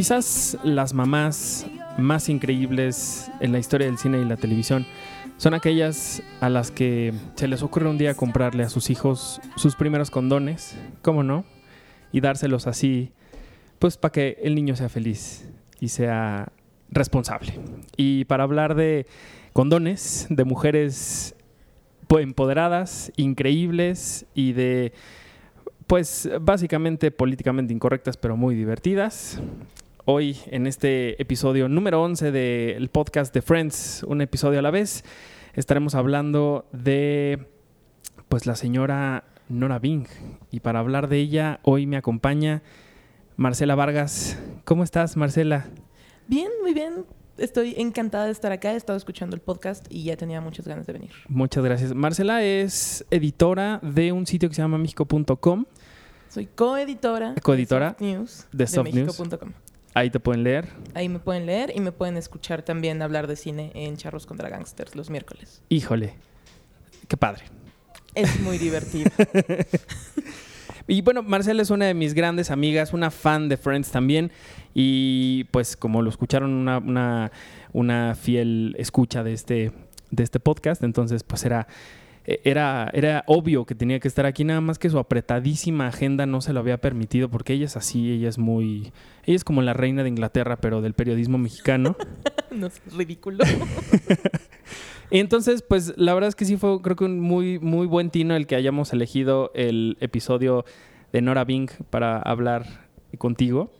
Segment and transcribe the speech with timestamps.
[0.00, 1.66] Quizás las mamás
[1.98, 4.86] más increíbles en la historia del cine y la televisión
[5.36, 9.76] son aquellas a las que se les ocurre un día comprarle a sus hijos sus
[9.76, 11.44] primeros condones, ¿cómo no?
[12.12, 13.12] Y dárselos así,
[13.78, 15.46] pues para que el niño sea feliz
[15.80, 16.50] y sea
[16.88, 17.60] responsable.
[17.98, 19.06] Y para hablar de
[19.52, 21.34] condones, de mujeres
[22.08, 24.94] empoderadas, increíbles y de,
[25.86, 29.42] pues básicamente políticamente incorrectas, pero muy divertidas.
[30.12, 35.04] Hoy, en este episodio número 11 del podcast de Friends, un episodio a la vez,
[35.54, 37.46] estaremos hablando de,
[38.28, 40.08] pues, la señora Nora Bing.
[40.50, 42.60] Y para hablar de ella, hoy me acompaña
[43.36, 44.36] Marcela Vargas.
[44.64, 45.68] ¿Cómo estás, Marcela?
[46.26, 47.04] Bien, muy bien.
[47.38, 48.72] Estoy encantada de estar acá.
[48.72, 51.12] He estado escuchando el podcast y ya tenía muchas ganas de venir.
[51.28, 51.94] Muchas gracias.
[51.94, 55.66] Marcela es editora de un sitio que se llama mexico.com.
[56.28, 59.16] Soy coeditora Coeditora de News de Soft News.
[59.94, 60.68] Ahí te pueden leer.
[60.94, 64.48] Ahí me pueden leer y me pueden escuchar también hablar de cine en Charros contra
[64.48, 65.62] Gangsters los miércoles.
[65.68, 66.14] Híjole,
[67.08, 67.44] qué padre.
[68.14, 69.10] Es muy divertido.
[70.90, 74.32] Y bueno, Marcela es una de mis grandes amigas, una fan de Friends también.
[74.74, 77.30] Y pues como lo escucharon, una, una,
[77.72, 79.72] una fiel escucha de este,
[80.10, 80.82] de este podcast.
[80.82, 81.68] Entonces, pues era,
[82.44, 86.40] era, era obvio que tenía que estar aquí, nada más que su apretadísima agenda no
[86.40, 88.92] se lo había permitido, porque ella es así, ella es muy.
[89.24, 91.96] Ella es como la reina de Inglaterra, pero del periodismo mexicano.
[92.50, 93.44] no es ridículo.
[95.10, 98.10] Y entonces, pues la verdad es que sí fue, creo que un muy, muy buen
[98.10, 100.64] tino el que hayamos elegido el episodio
[101.12, 103.72] de Nora Bing para hablar contigo.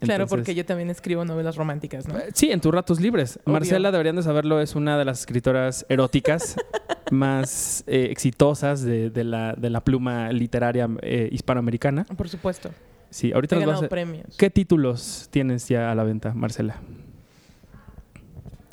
[0.00, 2.18] Claro, Entonces, porque yo también escribo novelas románticas, ¿no?
[2.18, 3.38] eh, Sí, en tus ratos libres.
[3.44, 3.52] Obvio.
[3.54, 6.56] Marcela, deberían de saberlo, es una de las escritoras eróticas
[7.10, 12.04] más eh, exitosas de, de la, de la pluma literaria eh, hispanoamericana.
[12.16, 12.70] Por supuesto.
[13.10, 13.88] Sí, ahorita He nos vas ganado a...
[13.88, 14.36] premios.
[14.36, 16.76] ¿Qué títulos tienes ya a la venta, Marcela?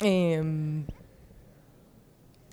[0.00, 0.84] Em,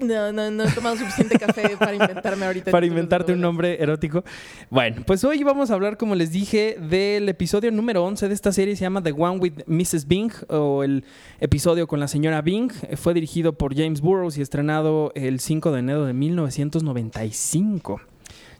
[0.03, 2.71] no, no, no he tomado suficiente café para inventarme ahorita.
[2.71, 4.23] para de inventarte un nombre erótico.
[4.69, 8.51] Bueno, pues hoy vamos a hablar, como les dije, del episodio número 11 de esta
[8.51, 8.75] serie.
[8.75, 10.07] Se llama The One with Mrs.
[10.07, 11.03] Bing o el
[11.39, 12.71] episodio con la señora Bing.
[12.95, 18.01] Fue dirigido por James Burrows y estrenado el 5 de enero de 1995.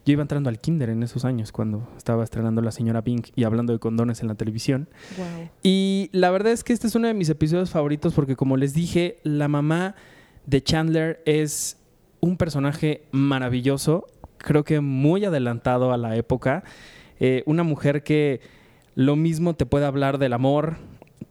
[0.05, 3.45] Yo iba entrando al kinder en esos años cuando estaba estrenando la señora Bing y
[3.45, 4.89] hablando de condones en la televisión.
[5.17, 5.49] Wow.
[5.63, 8.73] Y la verdad es que este es uno de mis episodios favoritos porque como les
[8.73, 9.95] dije, la mamá
[10.45, 11.77] de Chandler es
[12.19, 14.05] un personaje maravilloso,
[14.37, 16.63] creo que muy adelantado a la época,
[17.19, 18.41] Eh, una mujer que
[18.95, 20.75] lo mismo te puede hablar del amor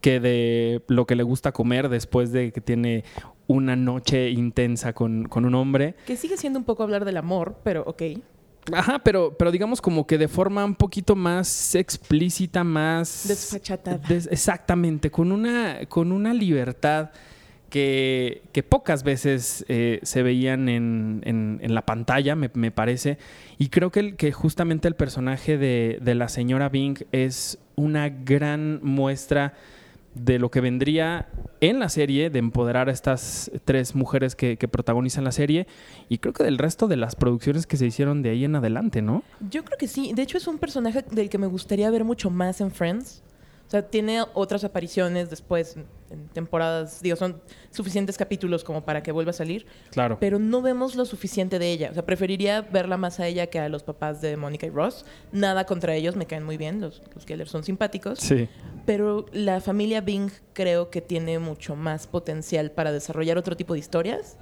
[0.01, 3.03] que de lo que le gusta comer después de que tiene
[3.47, 5.95] una noche intensa con, con un hombre.
[6.07, 8.01] Que sigue siendo un poco hablar del amor, pero ok.
[8.71, 13.25] Ajá, pero, pero digamos como que de forma un poquito más explícita, más...
[13.27, 13.97] Desfachatada.
[14.07, 17.11] Des- exactamente, con una, con una libertad
[17.73, 23.17] que, pocas veces eh, se veían en, la pantalla, me, parece.
[23.57, 29.55] Y creo que, justamente el personaje de, de la señora Bing es una gran muestra
[30.13, 31.29] de lo que vendría
[31.61, 35.65] en la serie, de empoderar a estas tres mujeres que, que protagonizan la serie,
[36.09, 39.01] y creo que del resto de las producciones que se hicieron de ahí en adelante,
[39.01, 39.23] ¿no?
[39.49, 40.13] Yo creo que sí.
[40.13, 43.23] De hecho, es un personaje del que me gustaría ver mucho más en Friends.
[43.73, 47.01] Sea, tiene otras apariciones después en- en temporadas.
[47.01, 47.41] Digo, son
[47.71, 49.65] suficientes capítulos como para que vuelva a salir.
[49.89, 50.17] Claro.
[50.19, 51.89] Pero no vemos lo suficiente de ella.
[51.89, 55.05] O sea, preferiría verla más a ella que a los papás de Mónica y Ross.
[55.31, 56.81] Nada contra ellos, me caen muy bien.
[56.81, 58.19] Los, los Keller son simpáticos.
[58.19, 58.47] Sí.
[58.85, 63.79] Pero la familia Bing creo que tiene mucho más potencial para desarrollar otro tipo de
[63.79, 64.37] historias.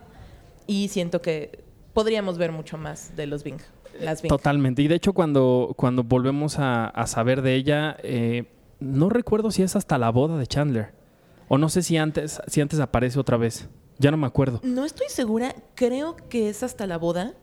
[0.67, 1.63] Y siento que
[1.93, 3.59] podríamos ver mucho más de los Bing.
[4.01, 4.29] Las Bing.
[4.29, 4.81] Totalmente.
[4.81, 8.43] Y de hecho, cuando, cuando volvemos a, a saber de ella, eh,
[8.81, 10.93] no recuerdo si es hasta la boda de Chandler.
[11.47, 13.69] O no sé si antes, si antes aparece otra vez.
[13.99, 14.59] Ya no me acuerdo.
[14.63, 17.33] No estoy segura, creo que es hasta la boda,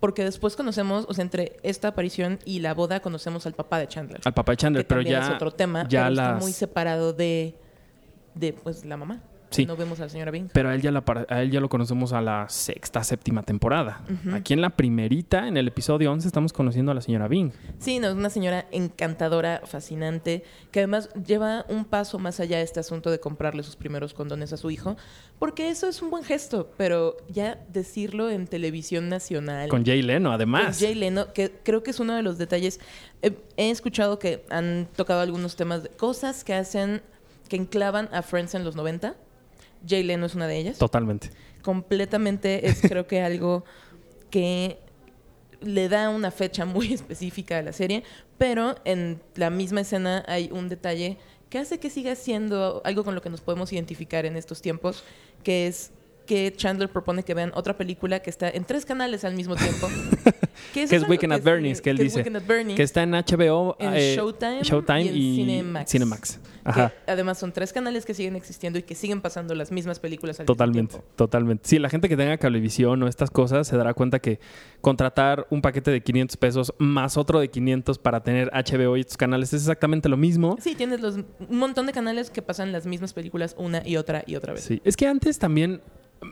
[0.00, 3.88] porque después conocemos, o sea, entre esta aparición y la boda conocemos al papá de
[3.88, 4.20] Chandler.
[4.24, 5.20] Al papá de Chandler, que pero ya.
[5.20, 7.54] es otro tema, ya pero está muy separado de,
[8.34, 9.22] de pues la mamá.
[9.50, 9.66] Sí.
[9.66, 10.48] No vemos a la señora Bing.
[10.52, 14.02] Pero a él, ya la a él ya lo conocemos a la sexta, séptima temporada.
[14.32, 17.52] Aquí en la primerita, en el episodio 11, estamos conociendo a la señora Bing.
[17.78, 22.64] Sí, no, es una señora encantadora, fascinante, que además lleva un paso más allá de
[22.64, 24.96] este asunto de comprarle sus primeros condones a su hijo,
[25.38, 29.68] porque eso es un buen gesto, pero ya decirlo en televisión nacional.
[29.68, 30.78] Con Jay Leno, con además.
[30.80, 32.80] Jay Leno, que creo que es uno de los detalles.
[33.22, 37.02] He, he escuchado que han tocado algunos temas de cosas que hacen,
[37.48, 39.14] que enclavan a Friends en los 90.
[39.86, 40.78] Jay Leno es una de ellas.
[40.78, 41.30] Totalmente.
[41.62, 43.64] Completamente es creo que algo
[44.30, 44.78] que
[45.60, 48.02] le da una fecha muy específica a la serie,
[48.38, 51.18] pero en la misma escena hay un detalle
[51.50, 55.04] que hace que siga siendo algo con lo que nos podemos identificar en estos tiempos,
[55.42, 55.92] que es
[56.26, 59.88] que Chandler propone que vean otra película que está en tres canales al mismo tiempo.
[60.72, 62.24] Que es Weekend at Bernie's, que él dice.
[62.24, 66.38] Que está en HBO, en eh, Showtime, Showtime y en Cinemax.
[66.74, 70.40] Que además son tres canales que siguen existiendo y que siguen pasando las mismas películas
[70.40, 71.16] al Totalmente, mismo tiempo.
[71.16, 71.68] totalmente.
[71.68, 74.40] Sí, la gente que tenga cablevisión o estas cosas se dará cuenta que
[74.80, 79.16] contratar un paquete de 500 pesos más otro de 500 para tener HBO y estos
[79.16, 80.56] canales es exactamente lo mismo.
[80.60, 84.24] Sí, tienes los, un montón de canales que pasan las mismas películas una y otra
[84.26, 84.64] y otra vez.
[84.64, 84.80] Sí.
[84.84, 85.80] Es que antes también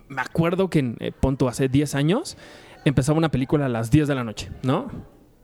[0.08, 1.12] me acuerdo que en eh,
[1.48, 2.36] hace 10 años
[2.84, 4.90] empezaba una película a las 10 de la noche, ¿no?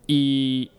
[0.06, 0.70] Y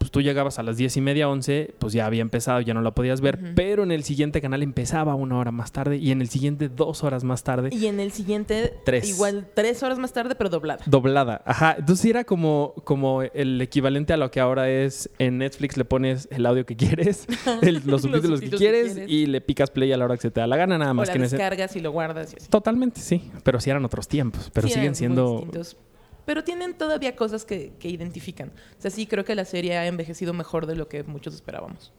[0.00, 2.80] pues tú llegabas a las 10 y media, 11, pues ya había empezado, ya no
[2.80, 6.22] la podías ver, pero en el siguiente canal empezaba una hora más tarde y en
[6.22, 7.68] el siguiente dos horas más tarde.
[7.70, 9.06] Y en el siguiente, Tres.
[9.10, 10.82] igual tres horas más tarde, pero doblada.
[10.86, 11.76] Doblada, ajá.
[11.78, 16.28] Entonces era como, como el equivalente a lo que ahora es en Netflix le pones
[16.30, 17.26] el audio que quieres,
[17.60, 20.40] el- los subtítulos que quieres y le picas play a la hora que se te
[20.40, 21.36] da la gana, nada O más la que en ese...
[21.36, 22.48] descargas y lo guardas y así.
[22.48, 23.30] Totalmente, sí.
[23.44, 25.32] Pero sí eran otros tiempos, pero Sí, siguen siendo...
[25.34, 25.76] distintos.
[26.24, 28.48] Pero tienen todavía cosas que, que identifican.
[28.78, 31.92] O sea, sí creo que la serie ha envejecido mejor de lo que muchos esperábamos.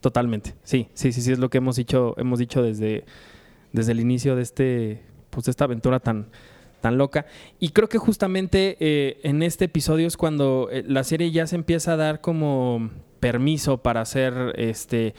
[0.00, 0.54] Totalmente.
[0.64, 3.04] Sí, sí, sí, sí, es lo que hemos dicho, hemos dicho desde,
[3.72, 6.26] desde el inicio de este, pues esta aventura tan,
[6.80, 7.24] tan loca.
[7.60, 11.54] Y creo que justamente eh, en este episodio es cuando eh, la serie ya se
[11.54, 12.90] empieza a dar como
[13.20, 15.14] permiso para hacer este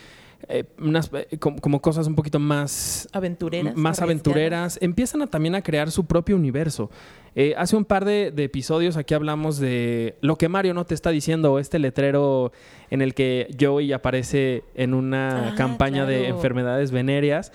[0.50, 3.75] eh, unas, eh, como, como cosas un poquito más Aventureras.
[3.75, 6.90] más aventureras, empiezan a, también a crear su propio universo.
[7.36, 10.94] Eh, hace un par de, de episodios aquí hablamos de lo que Mario no te
[10.94, 12.51] está diciendo, este letrero
[12.92, 17.51] en el que Joey aparece en una Ah, campaña de enfermedades venéreas.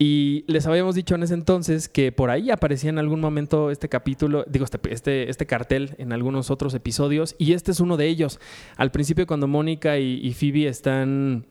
[0.00, 3.88] Y les habíamos dicho en ese entonces que por ahí aparecía en algún momento este
[3.88, 8.06] capítulo, digo, este, este, este cartel en algunos otros episodios, y este es uno de
[8.06, 8.38] ellos.
[8.76, 11.46] Al principio, cuando Mónica y, y Phoebe están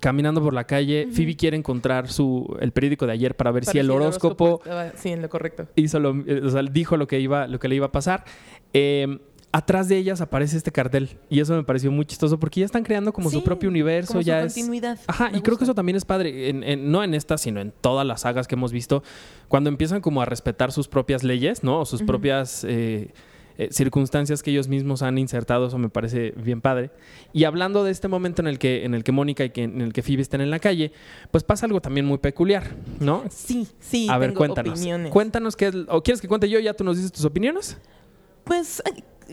[0.00, 3.78] caminando por la calle, Phoebe quiere encontrar su, el periódico de ayer para ver si
[3.78, 5.66] el horóscopo estaba- sí, en lo correcto.
[5.76, 8.24] hizo lo, eh, o sea, dijo lo que iba, lo que le iba a pasar.
[8.72, 9.18] Eh,
[9.52, 12.82] atrás de ellas aparece este cartel y eso me pareció muy chistoso porque ya están
[12.82, 14.98] creando como su propio universo, como su ya es continuidad.
[15.06, 17.72] Ajá, y creo que eso también es padre, en- en- no en esta, sino en
[17.80, 19.02] todas las sagas que hemos visto,
[19.48, 21.80] cuando empiezan como a respetar sus propias leyes, ¿no?
[21.80, 23.12] O sus propias eh,
[23.58, 26.90] eh, circunstancias que ellos mismos han insertado, eso me parece bien padre.
[27.32, 29.80] Y hablando de este momento en el que, en el que Mónica y que, en
[29.80, 30.92] el que Phoebe están en la calle,
[31.30, 33.24] pues pasa algo también muy peculiar, ¿no?
[33.30, 34.78] Sí, sí, a ver, tengo cuéntanos.
[34.78, 35.12] opiniones.
[35.12, 37.78] Cuéntanos qué es, o quieres que cuente yo, ya tú nos dices tus opiniones.
[38.44, 38.82] Pues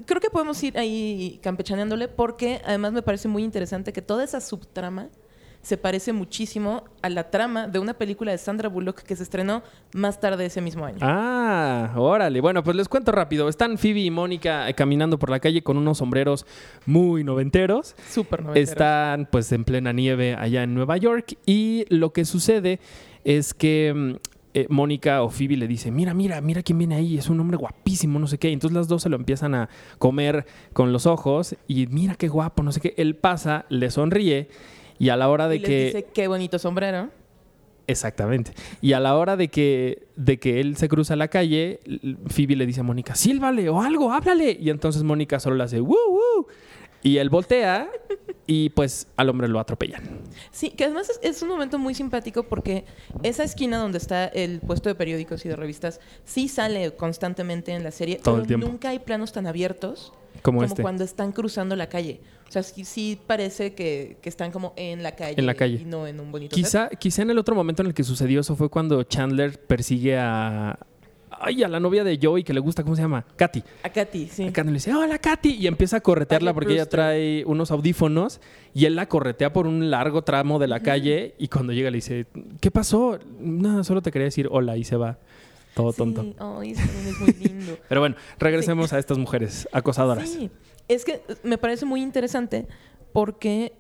[0.06, 4.42] creo que podemos ir ahí campechaneándole porque además me parece muy interesante que toda esa
[4.42, 5.10] subtrama
[5.64, 9.64] se parece muchísimo a la trama de una película de Sandra Bullock que se estrenó
[9.94, 10.98] más tarde ese mismo año.
[11.02, 12.42] Ah, órale.
[12.42, 13.48] Bueno, pues les cuento rápido.
[13.48, 16.46] Están Phoebe y Mónica eh, caminando por la calle con unos sombreros
[16.86, 17.96] muy noventeros.
[18.10, 18.72] Súper noventero.
[18.72, 22.82] Están pues en plena nieve allá en Nueva York y lo que sucede
[23.24, 24.14] es que mm,
[24.56, 27.56] eh, Mónica o Phoebe le dice, mira, mira, mira quién viene ahí, es un hombre
[27.56, 28.52] guapísimo, no sé qué.
[28.52, 32.64] Entonces las dos se lo empiezan a comer con los ojos y mira qué guapo,
[32.64, 32.94] no sé qué.
[32.98, 34.50] Él pasa, le sonríe
[35.04, 35.86] y a la hora de y les que...
[35.86, 37.10] dice qué bonito sombrero.
[37.88, 38.54] Exactamente.
[38.82, 41.82] Y a la hora de que, de que él se cruza la calle,
[42.28, 44.58] Phoebe le dice a Mónica, sílvale o algo, háblale.
[44.60, 46.48] Y entonces Mónica solo le hace, ¡woo, woo!
[47.04, 47.90] Y él voltea
[48.48, 50.22] y pues al hombre lo atropellan.
[50.52, 52.86] Sí, que además es, es un momento muy simpático porque
[53.24, 57.84] esa esquina donde está el puesto de periódicos y de revistas sí sale constantemente en
[57.84, 58.68] la serie, Todo pero el tiempo.
[58.68, 60.82] nunca hay planos tan abiertos Como, como este.
[60.82, 62.22] cuando están cruzando la calle.
[62.48, 65.36] O sea, sí, sí parece que, que están como en la calle.
[65.38, 65.80] En la calle.
[65.82, 66.64] Y no en un bonito set.
[66.64, 70.18] Quizá, quizá en el otro momento en el que sucedió eso fue cuando Chandler persigue
[70.18, 70.78] a...
[71.46, 73.26] Ay, a la novia de Joey que le gusta, ¿cómo se llama?
[73.36, 73.64] Katy.
[73.84, 74.48] A Katy, sí.
[74.48, 78.40] Acá le dice, hola Katy, y empieza a corretearla Katy porque ella trae unos audífonos
[78.74, 81.98] y él la corretea por un largo tramo de la calle y cuando llega le
[81.98, 82.28] dice,
[82.62, 83.20] ¿qué pasó?
[83.40, 85.20] No, solo te quería decir hola y se va.
[85.76, 86.34] Todo tonto.
[86.40, 87.78] Ay, eso es muy lindo.
[87.90, 90.30] Pero bueno, regresemos a estas mujeres acosadoras.
[90.30, 90.50] Sí,
[90.88, 92.68] es que me parece muy interesante
[93.12, 93.74] porque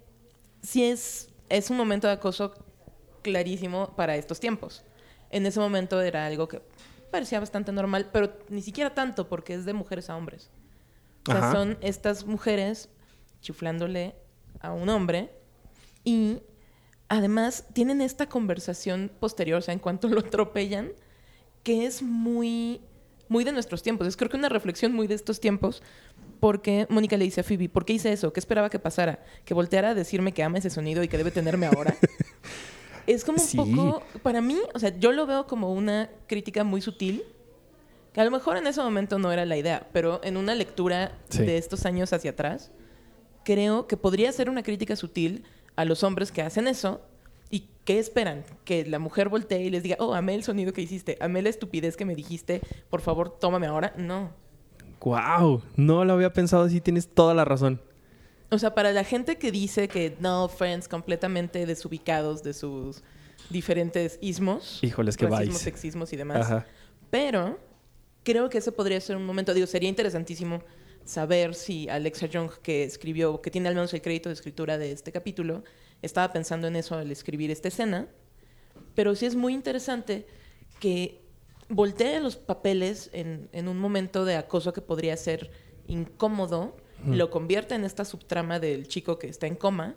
[0.62, 2.54] sí es, es un momento de acoso
[3.22, 4.84] clarísimo para estos tiempos.
[5.30, 6.62] En ese momento era algo que
[7.14, 10.50] parecía bastante normal, pero ni siquiera tanto porque es de mujeres a hombres.
[11.28, 11.52] O sea, Ajá.
[11.52, 12.90] son estas mujeres
[13.40, 14.16] chuflándole
[14.60, 15.30] a un hombre
[16.04, 16.42] y
[17.10, 20.90] además tienen esta conversación posterior, o sea, en cuanto lo atropellan,
[21.62, 22.82] que es muy,
[23.30, 24.08] muy de nuestros tiempos.
[24.08, 25.84] Es creo que una reflexión muy de estos tiempos,
[26.40, 28.34] porque Mónica le dice a Phoebe, ¿por qué hice eso?
[28.34, 29.24] ¿Qué esperaba que pasara?
[29.46, 31.96] ¿Que volteara a decirme que ama ese sonido y que debe tenerme ahora?
[33.08, 33.58] Es como un Sí.
[33.58, 37.24] poco, para mí, o sea, yo lo veo como una crítica muy sutil,
[38.14, 41.18] que a lo mejor en ese momento no era la idea, pero en una lectura
[41.30, 41.40] Sí.
[41.44, 42.72] de estos años hacia atrás,
[43.44, 45.44] creo que podría ser una crítica sutil
[45.76, 47.02] a los hombres que hacen eso
[47.50, 50.82] y que esperan que la mujer voltee y les diga, oh, amé el sonido que
[50.82, 53.94] hiciste, amé la estupidez que me dijiste, por favor, tómame ahora.
[53.98, 54.32] No.
[55.02, 57.82] Wow, no lo había pensado así, tienes toda la razón.
[58.54, 63.02] O sea, para la gente que dice que no, Friends completamente desubicados de sus
[63.50, 65.58] diferentes ismos, Híjoles, que vais.
[65.58, 66.42] sexismos y demás.
[66.42, 66.68] Ajá.
[67.10, 67.60] Pero
[68.24, 70.62] creo que ese podría ser un momento, digo, sería interesantísimo
[71.04, 74.92] saber si Alexa Young, que escribió, que tiene al menos el crédito de escritura de
[74.92, 75.64] este capítulo,
[76.04, 78.08] estaba pensando en eso al escribir esta escena.
[78.94, 80.28] Pero sí es muy interesante
[80.80, 81.24] que
[81.70, 85.50] voltee los papeles en, en un momento de acoso que podría ser
[85.88, 89.96] incómodo, lo convierta en esta subtrama del chico que está en coma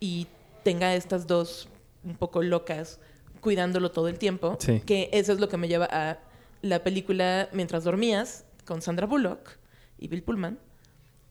[0.00, 0.26] y
[0.62, 1.68] tenga estas dos
[2.04, 3.00] un poco locas
[3.40, 4.56] cuidándolo todo el tiempo.
[4.60, 4.80] Sí.
[4.80, 6.18] Que eso es lo que me lleva a
[6.62, 9.58] la película Mientras dormías con Sandra Bullock
[9.98, 10.58] y Bill Pullman,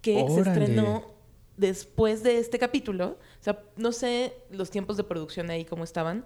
[0.02, 1.06] que se estrenó
[1.58, 3.18] después de este capítulo.
[3.40, 6.26] O sea, no sé los tiempos de producción ahí cómo estaban,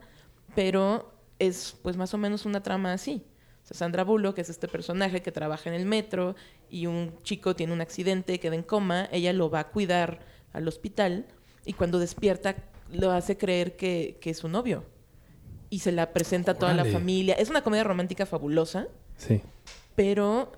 [0.55, 3.23] pero es pues más o menos una trama así.
[3.73, 6.35] Sandra Bullock es este personaje que trabaja en el metro
[6.69, 10.19] y un chico tiene un accidente, queda en coma, ella lo va a cuidar
[10.53, 11.25] al hospital
[11.65, 12.55] y cuando despierta
[12.91, 14.83] lo hace creer que, que es su novio.
[15.71, 17.33] Y se la presenta a toda la familia.
[17.35, 19.41] Es una comedia romántica fabulosa, Sí.
[19.95, 20.51] pero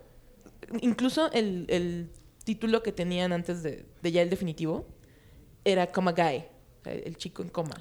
[0.81, 2.09] incluso el, el
[2.43, 4.85] título que tenían antes de, de ya el definitivo
[5.63, 6.43] era Coma Guy,
[6.85, 7.75] el chico en coma.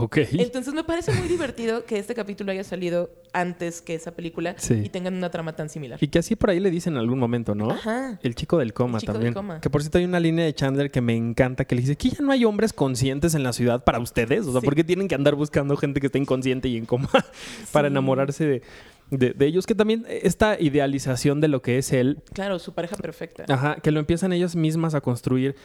[0.00, 0.18] Ok.
[0.32, 4.74] Entonces me parece muy divertido que este capítulo haya salido antes que esa película Sí.
[4.84, 5.98] y tengan una trama tan similar.
[6.00, 7.70] Y que así por ahí le dicen en algún momento, ¿no?
[7.72, 8.18] Ajá.
[8.22, 9.34] El chico del coma El chico del también.
[9.34, 9.60] coma.
[9.60, 12.10] Que por cierto hay una línea de Chandler que me encanta que le dice que
[12.10, 14.46] ya no hay hombres conscientes en la ciudad para ustedes.
[14.46, 14.64] O sea, Sí.
[14.64, 17.08] ¿por qué tienen que andar buscando gente que está inconsciente y en coma
[17.72, 17.92] para Sí.
[17.92, 18.62] enamorarse de,
[19.10, 19.66] de- de ellos?
[19.66, 23.46] Que también esta idealización de lo que es él, Claro, su pareja perfecta.
[23.48, 25.56] ajá, que lo empiezan ellas mismas a construir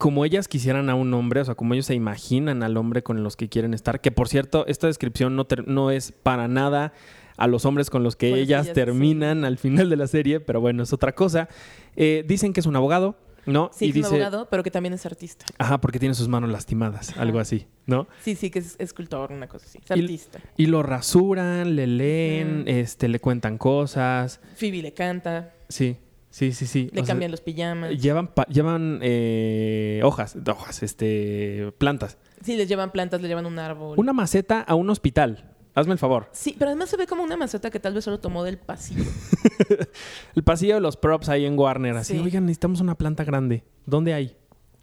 [0.00, 3.22] como ellas quisieran a un hombre, o sea, como ellos se imaginan al hombre con
[3.22, 4.00] los que quieren estar.
[4.00, 6.92] Que por cierto, esta descripción no, no es para nada
[7.36, 10.60] a los hombres con los que ellas ellas- terminan al final de la serie, pero
[10.60, 11.48] bueno, es otra cosa.
[11.96, 13.16] Eh, dicen que es un abogado,
[13.46, 13.70] ¿no?
[13.74, 15.44] Sí, y es un abogado, pero que también es artista.
[15.58, 17.20] ajá, porque tiene sus manos lastimadas, Ajá.
[17.22, 18.08] algo así, ¿no?
[18.22, 19.78] Sí, sí, que es escultor, una cosa así.
[19.84, 20.40] Es Y- artista.
[20.56, 25.96] Y lo rasuran, le leen, este, le cuentan cosas, Phoebe le canta, sí,
[26.30, 26.90] sí, sí, sí.
[26.92, 27.90] le O sea, cambian los pijamas.
[28.00, 32.16] Llevan, pa- llevan eh, hojas, hojas, este, plantas.
[32.42, 33.98] Sí, les llevan plantas, le llevan un árbol.
[33.98, 35.46] Una maceta a un hospital.
[35.74, 36.28] Hazme el favor.
[36.32, 39.04] Sí, pero además se ve como una maceta que tal vez solo tomó del pasillo.
[40.34, 41.96] El pasillo de los props ahí en Warner.
[41.96, 42.18] Así, Sí.
[42.18, 43.62] oigan, necesitamos una planta grande.
[43.86, 44.36] ¿Dónde hay?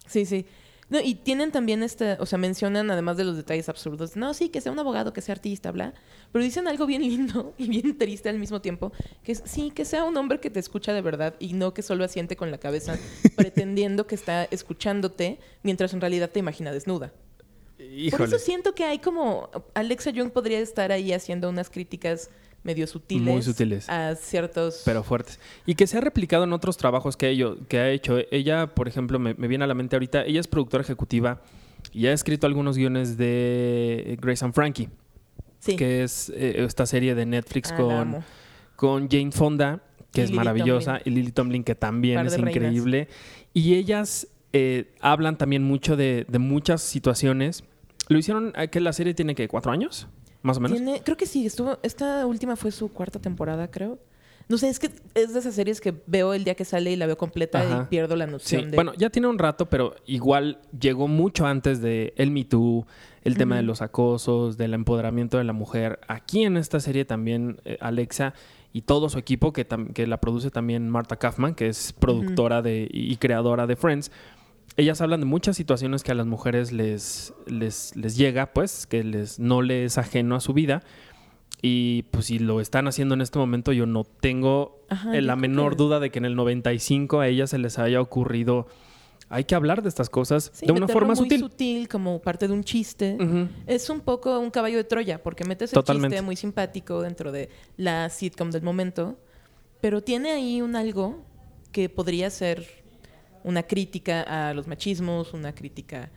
[0.06, 0.46] Sí, sí.
[0.90, 4.48] No, y tienen también este, o sea, mencionan además de los detalles absurdos, no, sí,
[4.48, 5.92] que sea un abogado, que sea artista, bla,
[6.32, 8.92] pero dicen algo bien lindo y bien triste al mismo tiempo,
[9.22, 11.82] que es, sí, que sea un hombre que te escucha de verdad y no que
[11.82, 12.98] solo asiente con la cabeza
[13.36, 17.12] pretendiendo que está escuchándote mientras en realidad te imagina desnuda.
[18.10, 22.28] Por eso siento que hay como, Alexa Young podría estar ahí haciendo unas críticas
[22.62, 23.88] medio sutiles, Muy sutiles.
[23.88, 24.82] a ciertos...
[24.84, 25.38] Pero fuertes.
[25.66, 28.18] Y que se ha replicado en otros trabajos que, ello- que ha hecho.
[28.30, 31.40] Ella, por ejemplo, me, me viene a la mente ahorita, ella es productora ejecutiva
[31.92, 34.88] y ha escrito algunos guiones de Grace and Frankie,
[35.60, 38.24] sí, que es eh, esta serie de Netflix Ah, con,
[38.76, 39.80] con Jane Fonda,
[40.12, 41.12] que Y es Lily maravillosa, Tomlin.
[41.14, 42.54] y Lily Tomlin, que también es reinas.
[42.56, 43.08] increíble.
[43.54, 47.62] Y ellas eh, hablan también mucho de, de muchas situaciones.
[48.08, 50.08] Lo hicieron, eh, que la serie tiene que cuatro años,
[50.42, 50.78] más o menos.
[50.78, 51.78] Tiene- creo que sí, estuvo.
[51.82, 53.98] Esta última fue su cuarta temporada, creo.
[54.48, 56.96] No sé, es que es de esas series que veo el día que sale y
[56.96, 57.82] la veo completa Ajá.
[57.82, 58.76] y pierdo la Sí, noción de.
[58.76, 62.86] bueno, ya tiene un rato, pero igual llegó mucho antes de el Me Too,
[63.24, 66.00] el tema de los acosos, del empoderamiento de la mujer.
[66.08, 68.32] Aquí en esta serie también eh, Alexa
[68.72, 72.88] y todo su equipo, que, que la produce también Marta Kaufman, que es productora de,
[72.90, 74.10] y creadora de Friends.
[74.76, 79.02] Ellas hablan de muchas situaciones que a las mujeres les, les, les llega, pues, que
[79.02, 80.82] les, no les es ajeno a su vida.
[81.60, 85.72] Y pues si lo están haciendo en este momento, yo no tengo Ajá, la menor
[85.72, 88.68] que- duda de que en el 95 a ellas se les haya ocurrido,
[89.28, 91.88] hay que hablar de estas cosas Sí, de una forma muy sutil.
[91.88, 93.18] como parte de un chiste.
[93.66, 96.14] Es un poco un caballo de Troya, porque metes el Totalmente.
[96.14, 99.18] chiste muy simpático dentro de la sitcom del momento,
[99.80, 101.24] pero tiene ahí un algo
[101.72, 102.77] que podría ser
[103.44, 106.10] una crítica a los machismos, una crítica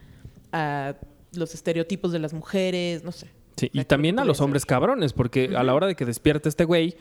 [0.51, 0.96] a
[1.34, 3.28] los estereotipos de las mujeres, no sé.
[3.58, 6.66] Sí, y también a los hombres cabrones, porque a la hora de que despierte este
[6.66, 6.96] güey,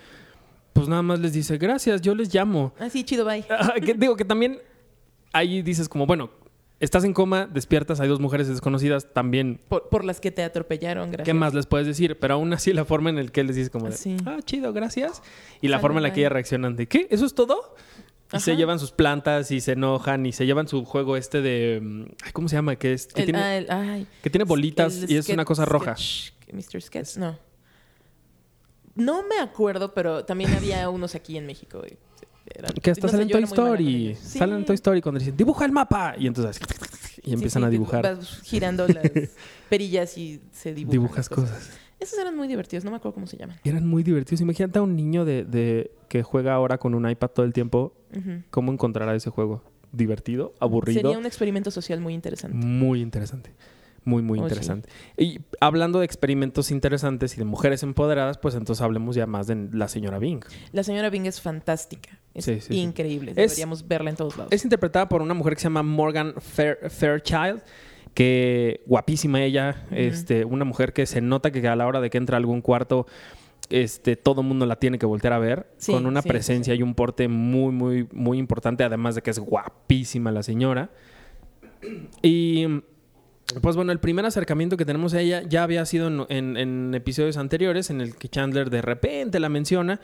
[0.72, 2.72] pues nada más les dice, gracias, yo les llamo.
[2.78, 3.44] Ah, sí, chido, bye.
[3.84, 4.58] Que digo que también
[5.32, 6.30] ahí dices como, bueno,
[6.80, 11.10] estás en coma, despiertas, hay dos mujeres desconocidas, también, Por, por las que te atropellaron,
[11.10, 11.24] gracias.
[11.26, 12.18] ¿qué más les puedes decir?
[12.18, 14.16] Pero aún así la forma en la que les dices como de, Sí.
[14.26, 15.22] ah, chido, gracias.
[15.60, 17.06] Y la forma en la que ellas reaccionan de, ¿qué?
[17.10, 17.74] ¿Eso es todo?
[18.32, 21.80] Y se llevan sus plantas y se enojan y se llevan su juego este de...
[21.82, 22.76] mm, ay, ¿Cómo se llama?
[22.76, 25.44] Que, es, que, El- tiene, ah, el- ay, que tiene bolitas el y es una
[25.44, 25.94] cosa roja.
[25.94, 26.80] sketch- Mr.
[26.82, 27.38] Sketch, no.
[28.94, 31.82] No me acuerdo, pero también había unos aquí en México.
[32.54, 34.16] Eran- Que hasta no salen Toy Story.
[34.20, 34.38] Sí.
[34.38, 36.14] Salen en Toy Story cuando dicen, dibuja el mapa.
[36.18, 36.60] Y entonces,
[37.22, 38.02] y empiezan sí, a dibu- dibujar.
[38.16, 39.04] Vas girando las
[39.68, 40.92] perillas y se dibujan.
[40.92, 41.70] Dibujas cosas.
[42.00, 43.58] Esos eran muy divertidos, no me acuerdo cómo se llaman.
[43.62, 44.40] Eran muy divertidos.
[44.40, 47.92] Imagínate a un niño de, de- que juega ahora con un iPad todo el tiempo.
[48.50, 49.62] ¿Cómo encontrará ese juego?
[49.92, 50.54] ¿Divertido?
[50.60, 51.00] ¿Aburrido?
[51.02, 52.56] Sería un experimento social muy interesante.
[52.56, 53.52] Muy interesante.
[54.02, 54.46] Muy, muy Oh, sí.
[54.48, 54.88] interesante.
[55.18, 59.68] Y hablando de experimentos interesantes y de mujeres empoderadas, pues entonces hablemos ya más de
[59.72, 60.40] la señora Bing.
[60.72, 62.18] La señora Bing es fantástica.
[62.32, 63.32] Es Sí, sí, increíble.
[63.32, 64.52] Es- Deberíamos verla en todos lados.
[64.52, 67.60] Es interpretada por una mujer que se llama Morgan Fair- Fairchild,
[68.14, 72.18] que guapísima ella, este, una mujer que se nota que a la hora de que
[72.18, 73.06] entra a algún cuarto,
[73.70, 76.74] este, todo el mundo la tiene que voltear a ver, Sí, con una sí, presencia
[76.74, 80.90] y un porte muy, muy, muy importante, además de que es guapísima la señora.
[82.22, 82.66] Y
[83.62, 86.94] pues bueno, el primer acercamiento que tenemos a ella ya había sido en, en- en
[86.94, 90.00] episodios anteriores, en el que Chandler de repente la menciona,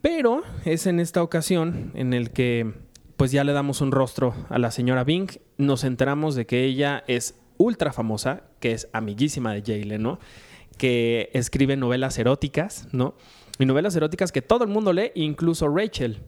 [0.00, 2.72] pero es en esta ocasión en el que
[3.18, 7.04] pues ya le damos un rostro a la señora Bing, nos enteramos de que ella
[7.06, 10.18] es ultra famosa, que es amiguísima de Jay Leno,
[10.78, 13.14] que escribe novelas eróticas, ¿no?
[13.58, 16.20] Y novelas eróticas que todo el mundo lee, incluso Rachel,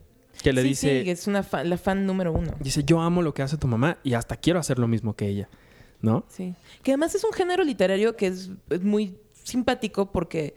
[0.42, 1.04] que le Sí, dice...
[1.04, 2.53] sí, es una fa- la fan número uno.
[2.59, 5.29] Dice, yo amo lo que hace tu mamá y hasta quiero hacer lo mismo que
[5.29, 5.48] ella,
[6.03, 6.24] ¿no?
[6.29, 6.55] Sí.
[6.83, 10.57] Que además es un género literario que es, es muy simpático porque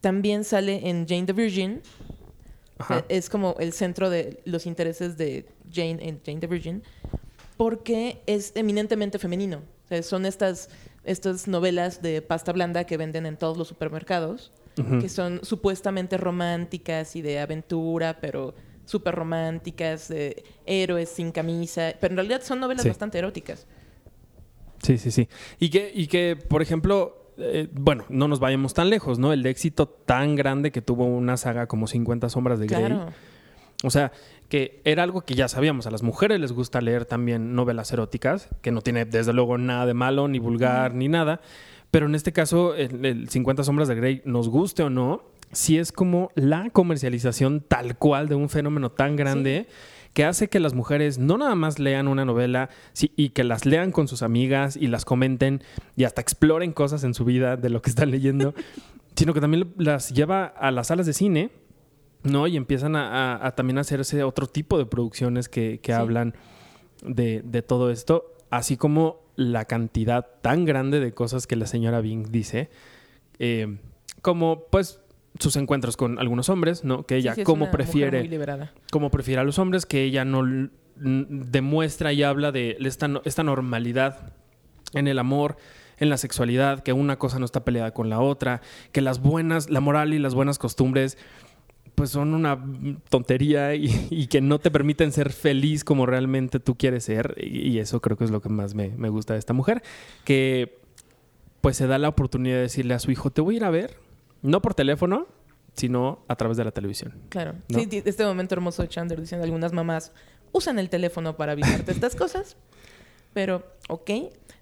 [0.00, 1.82] también sale en Jane the Virgin.
[2.78, 2.98] Ajá.
[3.00, 6.82] Eh, Es como el centro de los intereses de Jane en Jane the Virgin.
[7.56, 9.58] Porque es eminentemente femenino.
[9.84, 10.68] O sea, son estas,
[11.04, 14.52] estas novelas de pasta blanda que venden en todos los supermercados.
[15.00, 18.56] Que son supuestamente románticas y de aventura, pero
[18.86, 22.88] súper románticas, de héroes sin camisa, pero en realidad son novelas Sí.
[22.88, 23.68] bastante eróticas.
[24.82, 25.28] Sí, sí, sí.
[25.60, 29.32] Y que, y que por ejemplo, eh, bueno, no nos vayamos tan lejos, ¿no?
[29.32, 32.86] El éxito tan grande que tuvo una saga como 50 sombras de Grey.
[32.86, 33.06] Claro.
[33.82, 34.12] O sea,
[34.48, 35.86] que era algo que ya sabíamos.
[35.86, 39.86] A las mujeres les gusta leer también novelas eróticas, que no tiene desde luego nada
[39.86, 41.40] de malo, ni vulgar, ni nada.
[41.90, 45.78] Pero en este caso, el, el 50 sombras de Grey, nos guste o no, sí
[45.78, 49.66] es como la comercialización tal cual de un fenómeno tan grande
[50.14, 53.66] que hace que las mujeres no nada más lean una novela sí, y que las
[53.66, 55.62] lean con sus amigas y las comenten
[55.96, 58.54] y hasta exploren cosas en su vida de lo que están leyendo,
[59.16, 61.50] sino que también las lleva a las salas de cine,
[62.22, 62.46] ¿no?
[62.46, 65.98] Y empiezan a, a- a también hacerse otro tipo de producciones que, que Sí.
[65.98, 66.34] hablan
[67.04, 72.00] de, de todo esto, así como la cantidad tan grande de cosas que la señora
[72.00, 72.70] Bing dice,
[73.40, 73.78] eh,
[74.22, 75.00] como pues
[75.38, 77.04] sus encuentros con algunos hombres, ¿no?
[77.04, 78.28] Que ella Sí, mujer prefiere
[78.90, 84.32] como prefiere a los hombres, que ella no demuestra y habla de esta, esta normalidad
[84.92, 85.56] en el amor,
[85.98, 88.60] en la sexualidad, que una cosa no está peleada con la otra,
[88.92, 91.18] que las buenas, la moral y las buenas costumbres
[91.96, 92.58] pues son una
[93.08, 97.36] tontería y, y que no te permiten ser feliz como realmente tú quieres ser.
[97.40, 99.82] Y, y eso creo que es lo que más me, me gusta de esta mujer,
[100.24, 100.78] que
[101.60, 103.70] pues se da la oportunidad de decirle a su hijo, te voy a ir a
[103.70, 103.96] ver,
[104.44, 105.26] no por teléfono,
[105.72, 107.14] sino a través de la televisión.
[107.30, 107.54] Claro.
[107.68, 107.78] ¿No?
[107.80, 110.12] Sí, este momento hermoso de Chandler diciendo algunas mamás
[110.52, 112.56] usan el teléfono para avisarte estas cosas.
[113.32, 114.10] Pero, ok.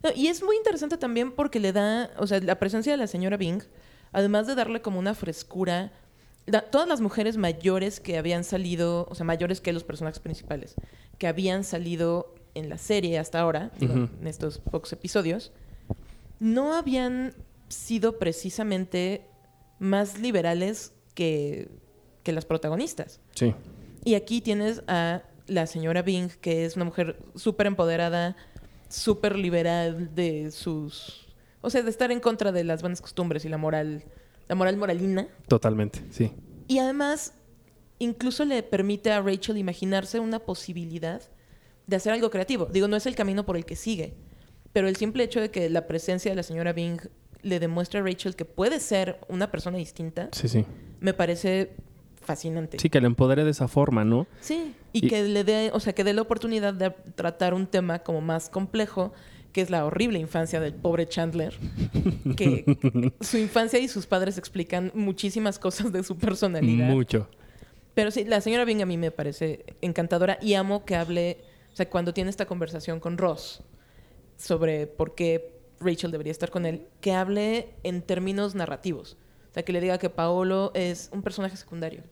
[0.03, 3.07] No, y es muy interesante también porque le da, o sea, la presencia de la
[3.07, 3.63] señora Bing,
[4.13, 5.93] además de darle como una frescura,
[6.71, 10.77] todas las mujeres mayores que habían salido, o sea, mayores que los personajes principales,
[11.19, 15.53] que habían salido en la serie hasta ahora, en estos pocos episodios,
[16.41, 17.35] no habían
[17.69, 19.27] sido precisamente
[19.83, 21.69] más liberales que,
[22.23, 23.21] que las protagonistas.
[23.35, 23.55] Sí.
[24.05, 28.37] Y aquí tienes a la señora Bing, que es una mujer súper empoderada,
[28.89, 31.27] súper liberal de sus...
[31.61, 34.05] O sea, de estar en contra de las buenas costumbres y la moral,
[34.49, 35.29] la moral moralina.
[35.49, 36.33] Totalmente, sí.
[36.69, 37.35] Y además,
[37.99, 41.23] incluso le permite a Rachel imaginarse una posibilidad
[41.87, 42.67] de hacer algo creativo.
[42.67, 44.15] Digo, no es el camino por el que sigue,
[44.73, 47.01] pero el simple hecho de que la presencia de la señora Bing
[47.43, 50.65] le demuestre a Rachel que puede ser una persona distinta, Sí, sí.
[51.01, 51.71] me parece
[52.21, 52.79] fascinante.
[52.79, 54.27] Sí, que le empodere de esa forma, ¿no?
[54.41, 57.67] Sí, y, Y- que le dé, o sea, que dé la oportunidad de tratar un
[57.67, 59.13] tema como más complejo,
[59.53, 61.55] que es la horrible infancia del pobre Chandler,
[62.37, 62.65] que
[63.21, 66.89] su infancia y sus padres explican muchísimas cosas de su personalidad.
[66.89, 67.29] Mucho.
[67.95, 71.39] Pero sí, la señora Bing a mí me parece encantadora y amo que hable,
[71.73, 73.63] o sea, cuando tiene esta conversación con Ross,
[74.39, 79.17] sobre por qué Rachel debería estar con él, que hable en términos narrativos.
[79.51, 82.03] O sea, que le diga que Paolo es un personaje secundario.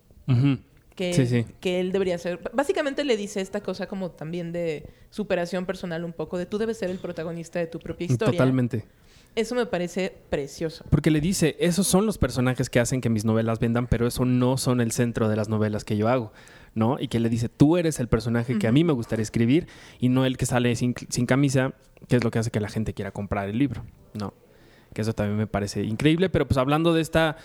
[0.94, 1.46] Que, Sí, sí.
[1.60, 2.40] que él debería ser.
[2.52, 6.76] Básicamente le dice esta cosa como también de superación personal, un poco de tú debes
[6.78, 8.32] ser el protagonista de tu propia historia.
[8.32, 8.84] Totalmente.
[9.36, 10.84] Eso me parece precioso.
[10.90, 14.24] Porque le dice, esos son los personajes que hacen que mis novelas vendan, pero eso
[14.24, 16.32] no son el centro de las novelas que yo hago,
[16.74, 16.96] ¿no?
[17.00, 19.66] Y que le dice, tú eres el personaje que a mí me gustaría escribir
[19.98, 21.74] y no el que sale sin, sin camisa,
[22.08, 24.34] que es lo que hace que la gente quiera comprar el libro, ¿no?
[24.92, 27.36] Que eso también me parece increíble, pero pues hablando de esta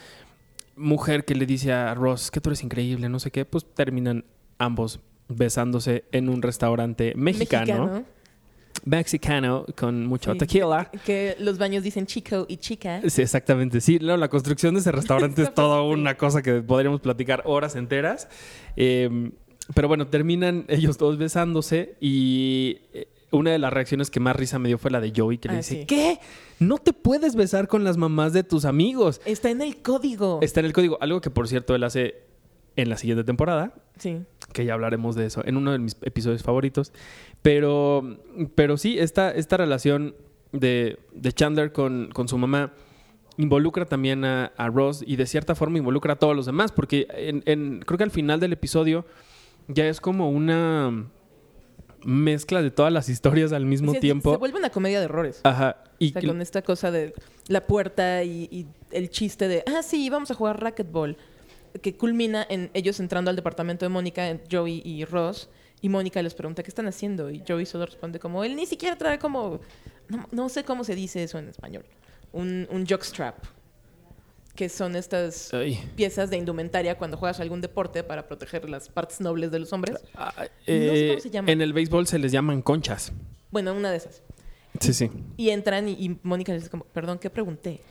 [0.76, 4.26] mujer que le dice a Ross que tú eres increíble, no sé qué, pues terminan
[4.58, 8.06] ambos besándose en un restaurante mexicano, mexicano,
[9.76, 10.38] con mucho Sí.
[10.38, 10.90] tequila.
[11.06, 13.02] Que los baños dicen chico y chica.
[13.08, 13.82] Sí, exactamente.
[13.82, 17.76] Sí, no, la construcción de ese restaurante es toda una cosa que podríamos platicar horas
[17.76, 18.28] enteras.
[18.76, 19.32] Eh,
[19.74, 24.60] pero bueno, terminan ellos dos besándose y eh, una de las reacciones que más risa
[24.60, 25.86] me dio fue la de Joey, que le Ah, dice, sí.
[25.88, 26.20] ¿qué?
[26.60, 29.20] No te puedes besar con las mamás de tus amigos.
[29.26, 30.40] Está en el código.
[30.44, 30.98] Está en el código.
[31.02, 32.25] Algo que, por cierto, él hace
[32.76, 34.20] en la siguiente temporada, Sí.
[34.54, 36.92] que ya hablaremos de eso en uno de mis episodios favoritos.
[37.42, 38.18] Pero,
[38.56, 40.16] pero sí, esta, esta relación
[40.52, 42.74] de, de Chandler con, con su mamá
[43.38, 47.08] involucra también a, a Ross y de cierta forma involucra a todos los demás, porque
[47.12, 49.06] en, en- creo que al final del episodio
[49.68, 51.08] ya es como una
[52.04, 54.32] mezcla de todas las historias al mismo Sí, tiempo.
[54.32, 55.42] Se vuelve una comedia de errores.
[55.44, 55.78] Ajá.
[55.98, 57.14] Y O sea, con esta cosa de
[57.48, 61.18] la puerta y, y el chiste de, ah, sí, vamos a jugar racquetball,
[61.82, 65.50] que culmina en ellos entrando al departamento de Mónica, Joey y Ross,
[65.82, 68.98] y Mónica les pregunta qué están haciendo, y Joey solo responde como, él ni siquiera
[68.98, 69.60] trae como,
[70.08, 71.86] no, no sé cómo se dice eso en español,
[72.32, 73.44] un, un jockstrap,
[74.56, 75.78] que son estas Ay.
[75.96, 79.98] piezas de indumentaria cuando juegas algún deporte para proteger las partes nobles de los hombres.
[80.16, 81.52] Ah, sé eh, cómo se llama.
[81.52, 83.12] En el béisbol se les llaman conchas.
[83.52, 84.24] Bueno, una de esas.
[84.80, 85.12] Sí, sí.
[85.36, 87.82] Y entran y, y Mónica les dice como, perdón, ¿qué pregunté?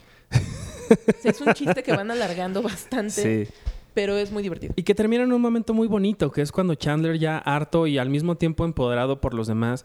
[1.19, 3.53] O sea, es un chiste que van alargando bastante, Sí.
[3.95, 4.73] pero es muy divertido.
[4.77, 7.99] Y que termina en un momento muy bonito, que es cuando Chandler ya harto y
[7.99, 9.85] al mismo tiempo empoderado por los demás,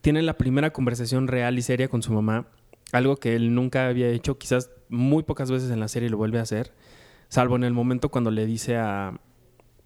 [0.00, 2.46] tiene la primera conversación real y seria con su mamá,
[2.92, 6.38] algo que él nunca había hecho, quizás muy pocas veces en la serie lo vuelve
[6.38, 6.72] a hacer,
[7.28, 9.18] salvo en el momento cuando le dice a,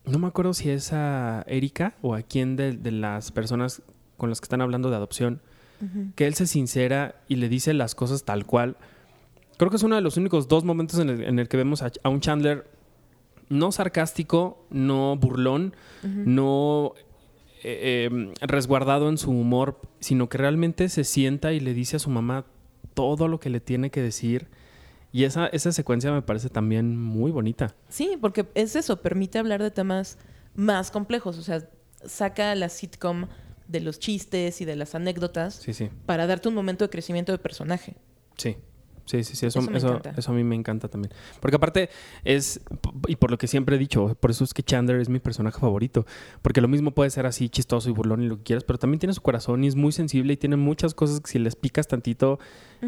[0.04, 3.82] no me acuerdo si es a Erika o a quién de, de las personas
[4.18, 5.40] con las que están hablando de adopción,
[6.14, 8.76] que él se sincera y le dice las cosas tal cual.
[9.60, 11.82] Creo que es uno de los únicos dos momentos en el, en el que vemos
[11.82, 12.66] a, a un Chandler
[13.50, 16.94] no sarcástico, no burlón, no
[17.62, 21.98] eh, eh, resguardado en su humor, sino que realmente se sienta y le dice a
[21.98, 22.46] su mamá
[22.94, 24.48] todo lo que le tiene que decir.
[25.12, 27.74] Y esa, esa secuencia me parece también muy bonita.
[27.90, 30.16] Sí, porque es eso, permite hablar de temas
[30.54, 31.68] más complejos, o sea,
[32.06, 33.26] saca la sitcom
[33.68, 35.90] de los chistes y de las anécdotas Sí, sí.
[36.06, 37.96] para darte un momento de crecimiento de personaje.
[38.38, 38.56] Sí.
[39.10, 39.60] Sí, sí, sí, eso,
[40.16, 41.12] Eso a mí me encanta también.
[41.40, 41.90] Porque aparte
[42.22, 42.60] es,
[43.08, 45.58] y por lo que siempre he dicho, por eso es que Chandler es mi personaje
[45.58, 46.06] favorito.
[46.42, 49.00] Porque lo mismo puede ser así chistoso y burlón y lo que quieras, pero también
[49.00, 51.88] tiene su corazón y es muy sensible y tiene muchas cosas que si les picas
[51.88, 52.38] tantito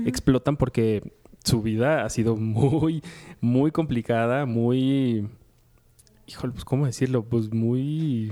[0.06, 1.02] explotan porque
[1.42, 3.02] su vida ha sido muy,
[3.40, 5.28] muy complicada, muy...
[6.28, 8.30] Híjole, pues cómo decirlo, pues muy...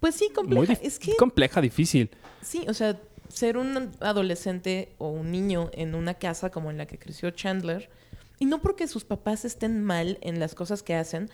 [0.00, 0.72] Pues sí, compleja.
[0.80, 2.08] Es que compleja, difícil.
[2.40, 6.86] Sí, o sea, ser un adolescente o un niño en una casa como en la
[6.86, 7.90] que creció Chandler,
[8.38, 11.28] y no porque sus papás estén mal en las cosas que hacen,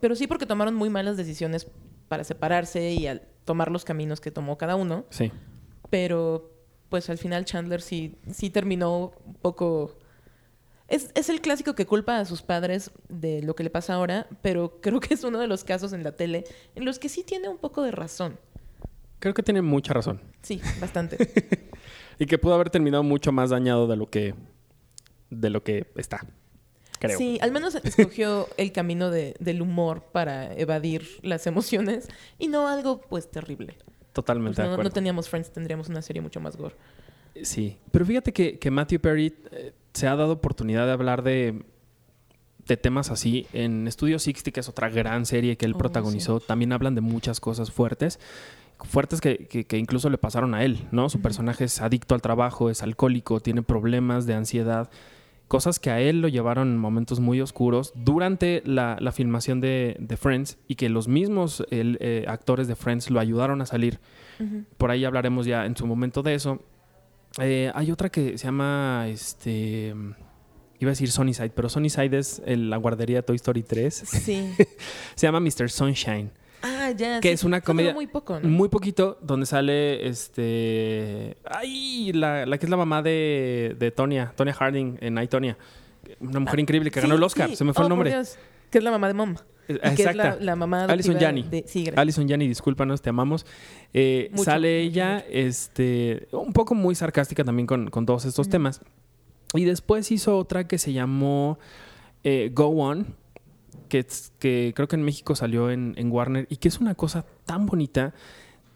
[0.00, 1.66] pero sí porque tomaron muy malas decisiones
[2.08, 5.30] para separarse y al tomar los caminos que tomó cada uno, Sí.
[5.90, 6.50] pero
[6.88, 9.96] pues al final Chandler sí, sí terminó un poco...
[10.88, 14.26] Es, es el clásico que culpa a sus padres de lo que le pasa ahora,
[14.42, 16.42] pero creo que es uno de los casos en la tele
[16.74, 18.38] en los que sí tiene un poco de razón.
[19.20, 20.20] Creo que tiene mucha razón.
[20.42, 21.16] Sí, bastante.
[22.18, 24.34] Y que pudo haber terminado mucho más dañado de lo que,
[25.30, 26.26] de lo que está.
[26.98, 27.16] Creo.
[27.16, 32.68] Sí, al menos escogió el camino de- del humor para evadir las emociones y no
[32.68, 33.78] algo pues terrible.
[34.12, 34.90] Totalmente Pues de no, acuerdo.
[34.90, 36.74] no teníamos Friends, tendríamos una serie mucho más gore.
[37.42, 37.78] Sí.
[37.90, 41.64] Pero fíjate que, que Matthew Perry eh, se ha dado oportunidad de hablar de,
[42.66, 43.46] de temas así.
[43.54, 47.00] En Studio 60, que es otra gran serie que él Oh, protagonizó, también hablan de
[47.00, 48.20] muchas cosas fuertes.
[48.84, 51.08] Fuertes que, que- que incluso le pasaron a él, ¿no?
[51.08, 54.90] Su personaje es adicto al trabajo, es alcohólico, tiene problemas de ansiedad.
[55.48, 59.96] Cosas que a él lo llevaron en momentos muy oscuros durante la, la filmación de,
[59.98, 63.98] de Friends y que los mismos el, eh, actores de Friends lo ayudaron a salir.
[64.78, 66.62] Por ahí hablaremos ya en su momento de eso.
[67.40, 69.88] Eh, hay otra que se llama, este,
[70.78, 73.94] iba a decir Sunnyside, pero Sunnyside es el- la guardería de Toy Story 3.
[73.94, 74.52] Sí.
[75.16, 75.68] se llama Mr.
[75.68, 76.30] Sunshine.
[76.62, 77.20] Ah, Ah, ya.
[77.20, 78.48] que sí, es una comedia muy poco, ¿no?
[78.48, 84.32] muy poquito donde sale este ay la, la que es la mamá de, de Tonya
[84.36, 85.56] Tonya Harding en I, Tonya
[86.20, 87.56] una mujer increíble que Ah, Sí, ganó el Oscar sí.
[87.56, 88.36] se me fue Oh, el por nombre Dios.
[88.70, 89.34] Que es la mamá de Mom.
[89.68, 91.44] Y que es la, la mamá Alison Janney.
[91.44, 91.88] de- Sí.
[91.94, 93.46] Alison Janney, discúlpanos, te amamos.
[93.94, 95.26] Eh, Mucho, sale ella, mucho.
[95.30, 98.80] este, un poco muy sarcástica también con, con todos estos temas.
[99.54, 101.58] Y después hizo otra que se llamó
[102.24, 103.06] eh, Go On,
[103.88, 104.06] que,
[104.38, 107.66] que creo que en México salió en, en Warner y que es una cosa tan
[107.66, 108.14] bonita,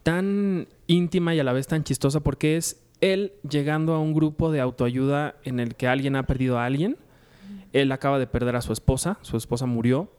[0.03, 4.51] tan íntima y a la vez tan chistosa porque es él llegando a un grupo
[4.51, 6.97] de autoayuda en el que alguien ha perdido a alguien.
[7.73, 10.11] Él acaba de perder a su esposa, su esposa murió.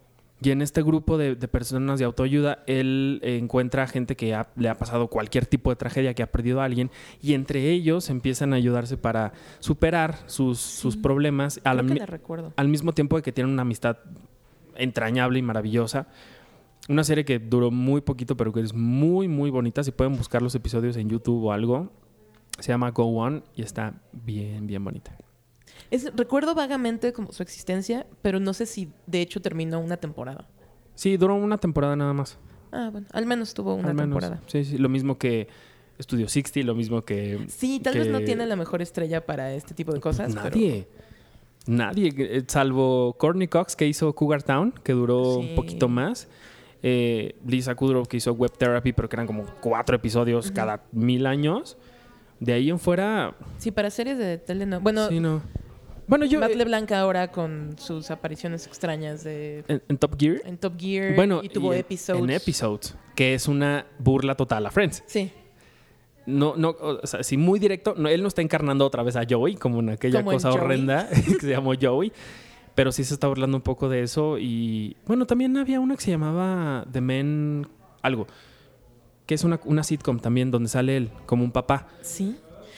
[0.41, 4.49] Y en este grupo de, de personas de autoayuda, él encuentra a gente que ha-
[4.57, 8.09] le ha pasado cualquier tipo de tragedia, que ha perdido a alguien, y entre ellos
[8.09, 12.53] empiezan a ayudarse para superar sus, sus problemas a la Creo que mi- la recuerdo.
[12.57, 13.95] al mismo tiempo de que tienen una amistad
[14.77, 16.07] entrañable y maravillosa.
[16.87, 19.83] Una serie que duró muy poquito, pero que es muy, muy bonita.
[19.83, 21.91] Si pueden buscar los episodios en YouTube o algo,
[22.59, 25.15] se llama Go On y está bien, bien bonita.
[25.91, 30.47] Es- recuerdo vagamente como su existencia, pero no sé si de hecho terminó una temporada.
[30.93, 32.37] Sí, duró una temporada nada más.
[32.71, 34.09] Ah, bueno, al menos tuvo una al menos.
[34.21, 34.41] temporada.
[34.47, 35.47] Sí, sí, lo mismo que
[36.01, 37.45] Studio 60, lo mismo que...
[37.47, 40.33] Sí, tal vez no tiene la mejor estrella para este tipo de cosas.
[40.35, 40.49] pero-
[41.67, 42.13] Nadie.
[42.17, 45.49] Eh, salvo Courtney Cox que hizo Cougar Town, que duró Sí.
[45.49, 46.27] un poquito más.
[46.83, 51.25] Eh, Lisa Kudrow que hizo Web Therapy, pero que eran como cuatro episodios cada mil
[51.25, 51.77] años.
[52.39, 54.79] De ahí en fuera, Sí, para series de tele no.
[54.81, 55.41] Bueno, sí, no.
[56.07, 60.41] Bueno, yo Matt eh, LeBlanc ahora con sus apariciones extrañas de en, en Top Gear,
[60.45, 62.23] en Top Gear bueno, y tuvo en- episodios.
[62.23, 65.01] en Episodes, que es una burla total a Friends.
[65.07, 65.31] Sí,
[66.25, 67.93] No, no, o sea, sí, muy directo.
[67.97, 71.07] No, él no está encarnando otra vez a Joey como en aquella Como cosa horrenda
[71.09, 72.11] que se llamó Joey.
[72.73, 74.37] Pero sí se está burlando un poco de eso.
[74.37, 77.67] Y bueno, también había una que se llamaba The Men
[78.01, 78.27] algo.
[79.25, 81.87] Que es una, una sitcom también donde sale él como un papá.
[82.01, 82.37] sí.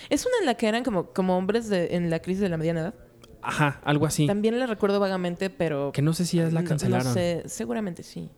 [0.10, 2.56] Es una en la que eran como, como hombres de, en la crisis de la
[2.56, 2.94] mediana edad.
[3.42, 4.26] Ajá, algo así.
[4.26, 5.92] También la recuerdo vagamente, pero...
[5.92, 7.08] Que no sé si ya la no- cancelaron.
[7.08, 8.30] No sé, seguramente sí.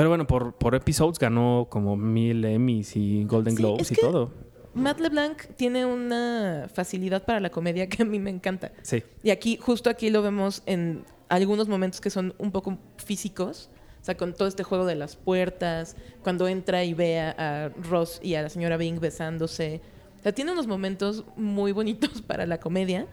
[0.00, 3.94] Pero bueno, por, por episodes ganó como mil Emmys y Golden Sí, Globes es y
[3.96, 4.32] que- todo.
[4.72, 8.72] Matt LeBlanc tiene una facilidad para la comedia que a mí me encanta.
[8.80, 9.02] Sí.
[9.22, 13.68] Y aquí, justo aquí lo vemos en algunos momentos que son un poco físicos.
[14.00, 17.34] O sea, con todo este juego de las puertas, cuando entra y ve a,
[17.66, 19.82] a Ross y a la señora Bing besándose.
[20.18, 23.06] O sea, tiene unos momentos muy bonitos para la comedia.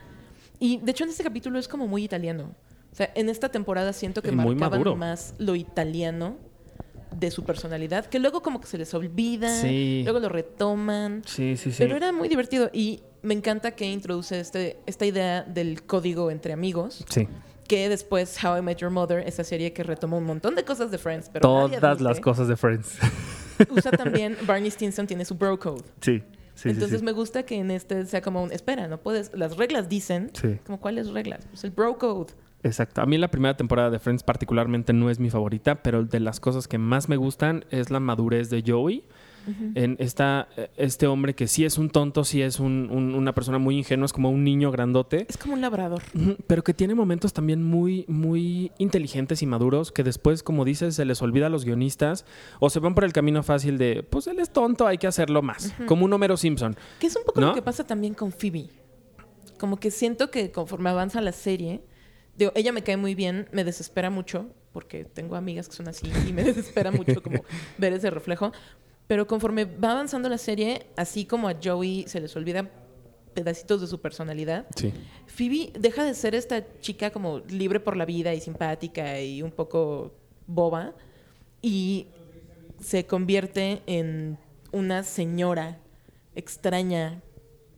[0.58, 2.56] Y de hecho en este capítulo es como muy italiano.
[2.94, 6.38] O sea, en esta temporada siento que marcaban más lo italiano
[7.20, 10.02] de su personalidad, que luego como que se les olvida, Sí.
[10.04, 11.24] luego lo retoman.
[11.26, 11.78] Sí, sí, sí.
[11.80, 16.54] Pero era muy divertido y me encanta que introduce este, esta idea del código entre
[16.54, 17.28] amigos, Sí.
[17.68, 20.92] que después How I Met Your Mother, esa serie que retomó un montón de cosas
[20.92, 22.98] de Friends, pero Todas las cosas de Friends.
[23.72, 25.84] Usa también, Barney Stinson tiene su bro code.
[26.02, 26.24] sí.
[26.56, 27.06] Sí, Entonces sí, sí.
[27.06, 30.32] me gusta que en este sea como un, espera, no puedes, las reglas dicen,
[30.66, 32.34] como cuáles reglas, pues el bro code.
[32.64, 33.02] Exacto.
[33.02, 36.40] A mí la primera temporada de Friends particularmente no es mi favorita, pero de las
[36.40, 39.04] cosas que más me gustan es la madurez de Joey.
[39.76, 43.58] En esta, este hombre que sí es un tonto, sí es un- un- una persona
[43.60, 46.02] muy ingenua, es como un niño grandote, Es como un labrador.
[46.48, 51.06] Pero que tiene momentos también muy, muy inteligentes y maduros que después, como dices, se
[51.06, 52.26] les olvida a los guionistas
[52.60, 55.42] o se van por el camino fácil de, pues él es tonto, hay que hacerlo
[55.42, 55.74] más.
[55.86, 56.76] Como un Homero Simpson.
[57.00, 57.48] Que es un poco ¿No?
[57.48, 58.66] lo que pasa también con Phoebe.
[59.58, 61.80] Como que siento que conforme avanza la serie,
[62.38, 66.12] digo, ella me cae muy bien, me desespera mucho, porque tengo amigas que son así
[66.28, 67.44] y me desespera mucho como
[67.78, 68.52] ver ese reflejo.
[69.08, 72.70] Pero conforme va avanzando la serie, así como a Joey se les olvida
[73.34, 74.92] pedacitos de su personalidad, Sí.
[75.28, 79.52] Phoebe deja de ser esta chica como libre por la vida y simpática y un
[79.52, 80.14] poco
[80.48, 80.94] boba
[81.62, 82.08] y
[82.80, 84.38] se convierte en
[84.72, 85.80] una señora
[86.36, 87.22] extraña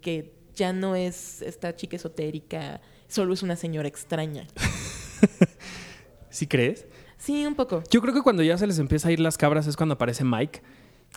[0.02, 4.48] que ya no es esta chica esotérica, solo es una señora extraña.
[6.30, 6.88] ¿Sí crees?
[7.18, 7.84] Sí, un poco.
[7.92, 10.24] Yo creo que cuando ya se les empieza a ir las cabras es cuando aparece
[10.24, 10.62] Mike.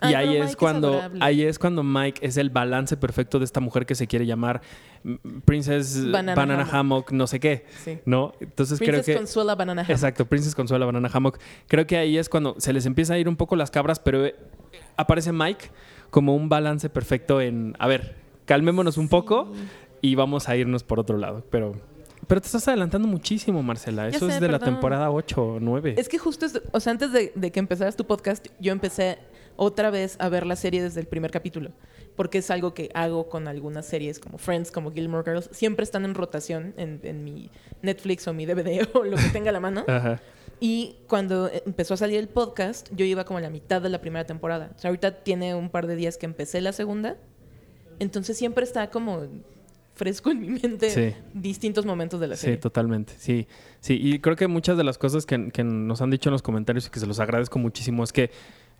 [0.01, 3.45] Y Ay, ahí es Mike cuando ahí es cuando Mike es el balance perfecto de
[3.45, 4.61] esta mujer que se quiere llamar
[5.03, 6.73] mm, Princess Banana Banana, Hammock.
[6.73, 7.99] Hammock, no sé qué, Sí.
[8.05, 8.33] ¿no?
[8.41, 9.91] Entonces Princess creo que Consuela Banana Hammock.
[9.91, 11.37] Exacto, Princess Consuela Banana Hammock.
[11.67, 14.25] Creo que ahí es cuando se les empieza a ir un poco las cabras, pero
[14.25, 14.35] eh,
[14.97, 15.69] aparece Mike
[16.09, 19.53] como un balance perfecto en, a ver, calmémonos un poco
[20.03, 21.43] y vamos a irnos por otro lado.
[21.49, 21.71] Pero,
[22.27, 24.09] pero te estás adelantando muchísimo, Marcela.
[24.09, 25.95] Ya Eso sé, es de la temporada 8 o 9.
[25.97, 29.17] Es que justo, es- o sea, antes de, de que empezaras tu podcast, yo empecé
[29.55, 31.71] otra vez a ver la serie desde el primer capítulo,
[32.15, 36.05] porque es algo que hago con algunas series como Friends, como Gilmore Girls, siempre están
[36.05, 37.49] en rotación en, en mi
[37.81, 39.85] Netflix o mi DVD o lo que tenga a la mano.
[39.87, 40.19] Ajá.
[40.59, 44.01] Y cuando empezó a salir el podcast, yo iba como a la mitad de la
[44.01, 44.71] primera temporada.
[44.75, 47.17] O sea, ahorita tiene un par de días que empecé la segunda.
[47.99, 49.27] Entonces siempre está como
[49.95, 51.13] fresco en mi mente Sí.
[51.33, 52.57] distintos momentos de la Sí, serie.
[52.57, 53.13] totalmente.
[53.17, 53.47] Sí,
[53.79, 53.99] sí.
[54.01, 56.87] Y creo que muchas de las cosas que, que nos han dicho en los comentarios
[56.87, 58.31] y que se los agradezco muchísimo es que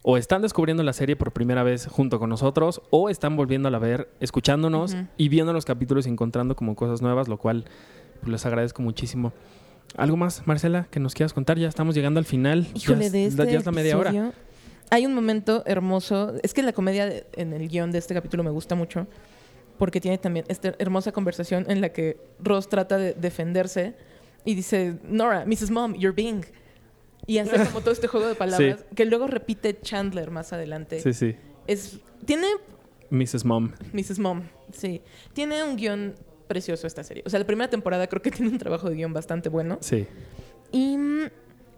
[0.02, 3.80] o están descubriendo la serie por primera vez junto con nosotros o están volviéndola a
[3.80, 7.66] ver, escuchándonos y viendo los capítulos y encontrando como cosas nuevas, lo cual
[8.20, 9.32] pues, les agradezco muchísimo.
[9.96, 11.58] ¿Algo más, Marcela, que nos quieras contar?
[11.60, 12.68] Ya estamos llegando al final.
[12.74, 14.34] Híjole, ya, de es- este ya es la media hora.
[14.90, 16.34] Hay un momento hermoso.
[16.44, 19.08] Es que la comedia en el guion de este capítulo me gusta mucho.
[19.84, 23.96] Porque tiene también esta hermosa conversación en la que Ross trata de defenderse
[24.46, 25.72] y dice, Nora, Mrs.
[25.72, 26.46] Mom, you're being.
[27.28, 31.02] Y hace como todo este juego de palabras que luego repite Chandler más adelante.
[31.02, 31.36] Sí, sí.
[31.68, 32.48] Es, tiene
[33.10, 33.44] Mrs.
[33.44, 33.74] Mom.
[33.92, 34.20] Mrs.
[34.20, 35.02] Mom, sí.
[35.34, 36.16] Tiene un guion
[36.48, 37.22] precioso esta serie.
[37.26, 39.80] O sea, la primera temporada creo que tiene un trabajo de guion bastante bueno.
[39.82, 40.08] Sí.
[40.72, 40.98] Y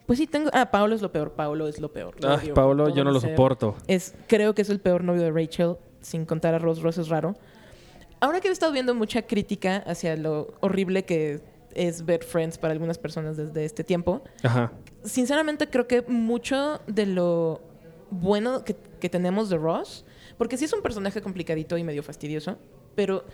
[0.05, 0.51] pues sí, tengo...
[0.53, 1.31] Ah, Paolo es lo peor.
[1.31, 2.21] Paolo es lo peor.
[2.21, 3.75] Lo odio Paolo, yo no lo soporto.
[3.87, 6.83] Es, creo que es el peor novio de Rachel, sin contar a Ross.
[6.83, 7.35] Ross es raro.
[8.19, 11.41] Ahora que he estado viendo mucha crítica hacia lo horrible que
[11.73, 14.71] es ver Friends para algunas personas desde este tiempo, Ajá.
[15.03, 17.61] sinceramente creo que mucho de lo
[18.09, 20.05] bueno que, que tenemos de Ross,
[20.37, 22.57] porque sí es un personaje complicadito y medio fastidioso,
[22.95, 23.25] pero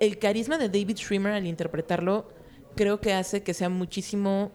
[0.00, 2.28] el carisma de David Schwimmer al interpretarlo
[2.74, 4.50] creo que hace que sea muchísimo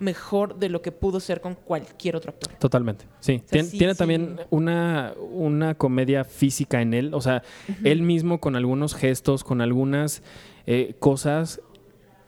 [0.00, 2.52] mejor de lo que pudo ser con cualquier otro actor.
[2.58, 3.42] Totalmente, sí.
[3.46, 3.98] sea, Tien- sí, tiene sí.
[3.98, 7.42] también una, una comedia física en él, o sea,
[7.84, 10.22] él mismo con algunos gestos, con algunas
[10.66, 11.60] eh, cosas,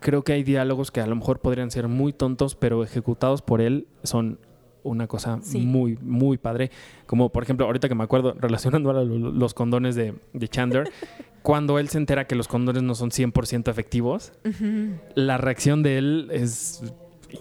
[0.01, 3.61] creo que hay diálogos que a lo mejor podrían ser muy tontos, pero ejecutados por
[3.61, 4.39] él son
[4.85, 5.59] una cosa Sí.
[5.61, 6.73] muy, muy padre.
[7.07, 10.91] Como por ejemplo, ahorita que me acuerdo, relacionando a lo- los condones de, de Chandler,
[11.43, 14.33] cuando él se entera que los condones no son 100% efectivos,
[15.15, 16.83] la reacción de él es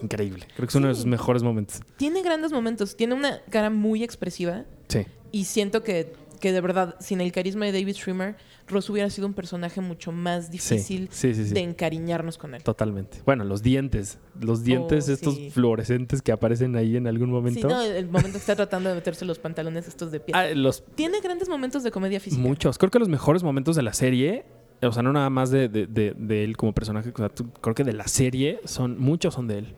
[0.00, 0.46] increíble.
[0.56, 1.00] Creo que es uno de Sí.
[1.00, 1.80] sus mejores momentos.
[1.96, 5.06] Tiene grandes momentos, tiene una cara muy expresiva Sí.
[5.30, 8.36] y siento que, que de verdad, sin el carisma de David Schwimmer,
[8.68, 11.54] Ross hubiera sido un personaje mucho más difícil sí, sí, sí.
[11.54, 12.62] de encariñarnos con él.
[12.62, 13.18] Totalmente.
[13.24, 14.18] Bueno, los dientes.
[14.40, 15.50] Los dientes Oh, estos sí.
[15.50, 17.68] fluorescentes que aparecen ahí en algún Sí, momento.
[17.68, 20.36] no, el momento que está tratando de meterse los pantalones estos de piel.
[20.36, 22.40] Ah, los Tiene grandes momentos de comedia física.
[22.42, 22.78] muchos.
[22.78, 24.44] Creo que los mejores momentos de la serie,
[24.86, 27.50] o sea, no nada más de, de- de- de él como personaje, o sea, tú-
[27.60, 29.74] creo que de la serie son muchos son de él.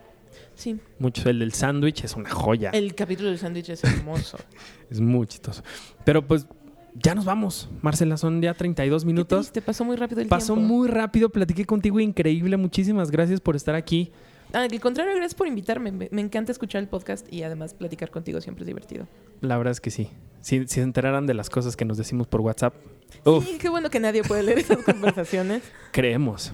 [0.55, 0.79] Sí.
[0.99, 1.27] Muchos.
[1.27, 2.71] El del sándwich es una joya.
[2.71, 4.39] El capítulo del sándwich es hermoso.
[4.91, 5.63] Es muy chistoso.
[6.05, 6.47] Pero pues
[6.95, 8.17] ya nos vamos, Marcela.
[8.17, 9.51] Son ya 32 minutos.
[9.51, 10.75] Te pasó muy rápido el Pasó tiempo.
[10.75, 11.29] muy rápido.
[11.31, 12.57] Platiqué contigo increíble.
[12.57, 14.13] Muchísimas gracias por estar aquí.
[14.55, 15.93] Ah, al contrario, gracias por invitarme.
[15.93, 19.07] Me, me encanta escuchar el podcast y además platicar contigo siempre es divertido.
[19.41, 20.09] La verdad es que sí.
[20.41, 22.75] Si, si se enteraran de las cosas que nos decimos por WhatsApp,
[23.25, 25.63] uf, Sí, qué bueno que nadie puede leer esas conversaciones.
[25.93, 26.53] creemos.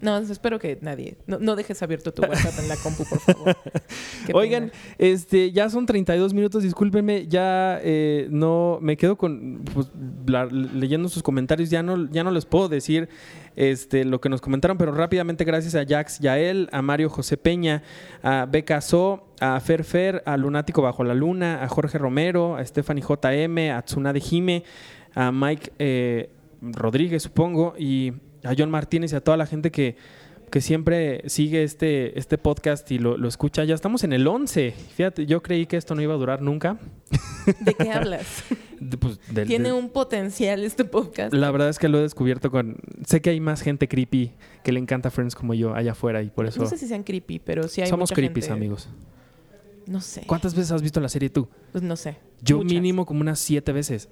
[0.00, 1.16] No, espero que nadie.
[1.26, 3.56] No, no dejes abierto tu WhatsApp en la compu, por favor.
[4.34, 9.90] Oigan, este, ya son 32 minutos, discúlpenme, ya eh, no me quedo con pues,
[10.26, 13.08] la- leyendo sus comentarios, ya no, ya no les puedo decir
[13.56, 17.82] este, lo que nos comentaron, pero rápidamente gracias a Jax Yael, a Mario José Peña,
[18.22, 22.64] a Beca So, a Fer Fer, a Lunático Bajo la Luna, a Jorge Romero, a
[22.64, 24.64] Stephanie JM, a Tsunade Jime,
[25.14, 26.30] a Mike eh,
[26.62, 28.12] Rodríguez, supongo, y
[28.44, 29.96] a John Martínez y a toda la gente que,
[30.50, 33.64] que siempre sigue este, este podcast y lo, lo escucha.
[33.64, 34.72] Ya estamos en el 11.
[34.96, 36.78] Fíjate, yo creí que esto no iba a durar nunca.
[37.60, 38.44] ¿De qué hablas?
[38.80, 41.32] De- pues, Tiene un potencial este podcast.
[41.34, 42.76] La verdad es que lo he descubierto con...
[43.06, 44.32] Sé que hay más gente creepy
[44.64, 46.60] que le encanta Friends como yo allá afuera y por eso...
[46.60, 48.88] No sé si sean creepy, pero sí hay somos mucha creepy, gente- amigos.
[49.86, 50.22] No sé.
[50.26, 51.48] ¿Cuántas veces has visto la serie tú?
[51.72, 52.16] Pues no sé.
[52.42, 52.72] Yo Muchas.
[52.72, 54.08] mínimo como unas siete veces.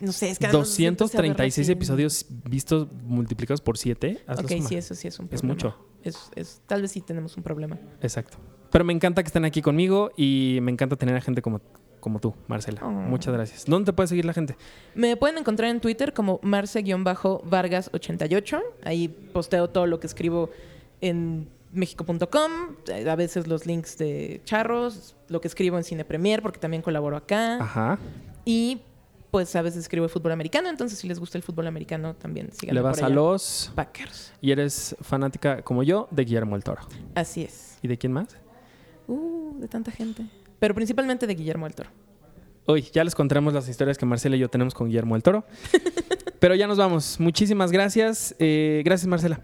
[0.00, 4.22] No sé, es que además siempre se 236 aberra episodios vistos multiplicados por siete.
[4.26, 4.68] Haz la Ok, suma.
[4.68, 5.54] sí, eso sí es un Es problema.
[5.54, 5.76] mucho.
[6.02, 7.78] Es, es- tal vez sí tenemos un problema.
[8.02, 8.36] Exacto.
[8.70, 11.60] Pero me encanta que estén aquí conmigo y me encanta tener a gente como,
[12.00, 12.80] como tú, Marcela.
[12.84, 12.90] Oh.
[12.90, 13.64] Muchas gracias.
[13.64, 14.56] ¿Dónde te puede seguir la gente?
[14.94, 18.60] Me pueden encontrar en Twitter como marce-vargas88.
[18.84, 20.50] Ahí posteo todo lo que escribo
[21.00, 22.50] en mexico.com,
[23.08, 27.16] a veces los links de charros, lo que escribo en Cine Premier, porque también colaboro
[27.16, 27.58] acá.
[27.62, 27.98] Ajá.
[28.44, 28.80] Y
[29.36, 32.50] pues a veces escribo de fútbol americano, entonces si les gusta el fútbol americano también
[32.52, 33.70] síganme Le vas por a los...
[33.74, 34.32] Packers.
[34.40, 36.80] Y eres fanática como yo de Guillermo el Toro.
[37.14, 37.76] Así es.
[37.82, 38.28] ¿Y de quién más?
[39.06, 40.24] Uh, de tanta gente.
[40.58, 41.90] Pero principalmente de Guillermo del Toro.
[42.64, 45.44] Hoy ya les contaremos las historias que Marcela y yo tenemos con Guillermo el Toro.
[46.40, 47.20] Pero ya nos vamos.
[47.20, 48.34] Muchísimas gracias.
[48.38, 49.42] Eh, gracias, Marcela.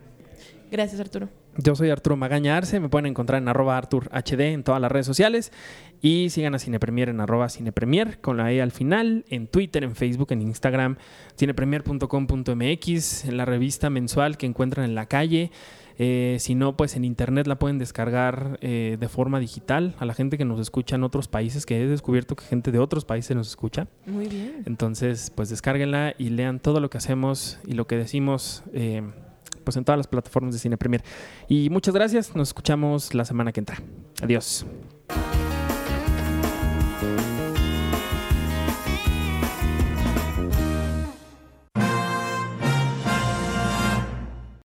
[0.71, 1.29] Gracias, Arturo.
[1.59, 4.91] Yo soy Arturo Magaña Arce, me pueden encontrar en arroba Artur HD en todas las
[4.91, 5.53] redes sociales
[6.01, 9.95] y sigan a Cinepremier en arroba Cinepremier con la E al final, en Twitter, en
[9.95, 10.97] Facebook, en Instagram,
[11.39, 15.51] cinepremier.com.mx, en la revista mensual que encuentran en la calle.
[15.99, 20.15] Eh, si no, pues en internet la pueden descargar eh, de forma digital a la
[20.15, 23.37] gente que nos escucha en otros países, que he descubierto que gente de otros países
[23.37, 23.89] nos escucha.
[24.07, 24.63] Muy bien.
[24.65, 28.63] Entonces, pues descárguenla y lean todo lo que hacemos y lo que decimos.
[28.73, 29.03] Eh,
[29.65, 31.03] pues en todas las plataformas de Cine Premier.
[31.49, 33.79] Y muchas gracias, nos escuchamos la semana que entra.
[34.23, 34.67] Adiós.